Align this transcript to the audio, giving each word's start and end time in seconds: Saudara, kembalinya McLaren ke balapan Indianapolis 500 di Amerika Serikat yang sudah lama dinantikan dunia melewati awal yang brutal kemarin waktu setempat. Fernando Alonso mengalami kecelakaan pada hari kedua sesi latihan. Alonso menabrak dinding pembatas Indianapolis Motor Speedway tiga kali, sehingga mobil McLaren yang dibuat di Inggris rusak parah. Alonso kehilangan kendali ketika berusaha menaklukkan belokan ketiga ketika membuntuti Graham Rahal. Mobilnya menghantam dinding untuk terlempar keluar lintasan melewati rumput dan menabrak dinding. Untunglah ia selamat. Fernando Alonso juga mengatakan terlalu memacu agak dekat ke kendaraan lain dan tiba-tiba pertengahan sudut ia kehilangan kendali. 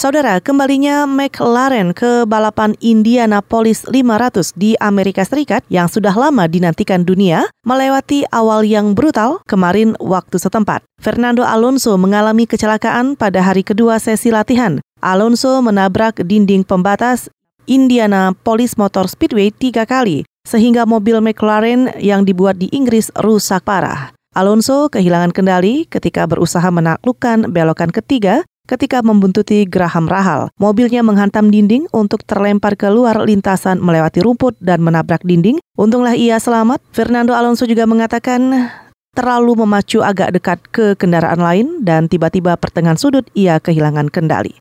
Saudara, 0.00 0.40
kembalinya 0.40 1.04
McLaren 1.04 1.92
ke 1.92 2.24
balapan 2.24 2.72
Indianapolis 2.80 3.84
500 3.84 4.56
di 4.56 4.72
Amerika 4.80 5.20
Serikat 5.28 5.60
yang 5.68 5.92
sudah 5.92 6.16
lama 6.16 6.48
dinantikan 6.48 7.04
dunia 7.04 7.44
melewati 7.68 8.24
awal 8.32 8.64
yang 8.64 8.96
brutal 8.96 9.44
kemarin 9.44 9.92
waktu 10.00 10.40
setempat. 10.40 10.80
Fernando 11.04 11.44
Alonso 11.44 12.00
mengalami 12.00 12.48
kecelakaan 12.48 13.12
pada 13.12 13.44
hari 13.44 13.60
kedua 13.60 14.00
sesi 14.00 14.32
latihan. 14.32 14.80
Alonso 15.04 15.60
menabrak 15.60 16.24
dinding 16.24 16.64
pembatas 16.64 17.28
Indianapolis 17.68 18.80
Motor 18.80 19.04
Speedway 19.04 19.52
tiga 19.52 19.84
kali, 19.84 20.24
sehingga 20.48 20.88
mobil 20.88 21.20
McLaren 21.20 21.92
yang 22.00 22.24
dibuat 22.24 22.56
di 22.56 22.72
Inggris 22.72 23.12
rusak 23.20 23.68
parah. 23.68 24.16
Alonso 24.32 24.88
kehilangan 24.88 25.36
kendali 25.36 25.84
ketika 25.90 26.24
berusaha 26.24 26.64
menaklukkan 26.72 27.52
belokan 27.52 27.92
ketiga 27.92 28.48
ketika 28.70 29.02
membuntuti 29.02 29.66
Graham 29.66 30.06
Rahal. 30.06 30.54
Mobilnya 30.62 31.02
menghantam 31.02 31.50
dinding 31.50 31.90
untuk 31.90 32.22
terlempar 32.22 32.78
keluar 32.78 33.18
lintasan 33.26 33.82
melewati 33.82 34.22
rumput 34.22 34.54
dan 34.62 34.78
menabrak 34.78 35.26
dinding. 35.26 35.58
Untunglah 35.74 36.14
ia 36.14 36.38
selamat. 36.38 36.78
Fernando 36.94 37.34
Alonso 37.34 37.66
juga 37.66 37.90
mengatakan 37.90 38.70
terlalu 39.10 39.66
memacu 39.66 39.98
agak 40.06 40.30
dekat 40.30 40.58
ke 40.70 40.86
kendaraan 40.94 41.42
lain 41.42 41.66
dan 41.82 42.06
tiba-tiba 42.06 42.54
pertengahan 42.54 42.94
sudut 42.94 43.26
ia 43.34 43.58
kehilangan 43.58 44.06
kendali. 44.06 44.60